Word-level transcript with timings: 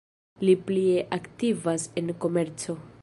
Li 0.47 0.53
plie 0.69 1.03
aktivas 1.17 1.85
en 2.03 2.11
komerco. 2.25 2.77